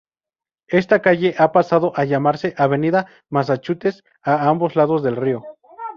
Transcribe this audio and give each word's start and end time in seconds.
Esta 0.71 0.99
calle 1.03 1.35
ha 1.37 1.51
pasado 1.51 1.91
a 1.95 2.05
llamarse 2.05 2.55
Avenida 2.57 3.05
Massachusetts 3.29 4.03
a 4.23 4.49
ambos 4.49 4.75
lados 4.75 5.03
del 5.03 5.15
río. 5.15 5.43